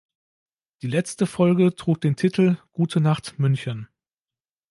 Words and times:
Die 0.81 0.87
letzte 0.87 1.27
Folge 1.27 1.75
trug 1.75 2.01
den 2.01 2.15
Titel 2.15 2.57
"Gute 2.71 3.01
Nacht, 3.01 3.37
München! 3.37 3.87